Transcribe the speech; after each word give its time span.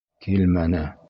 Килмәне. 0.27 0.83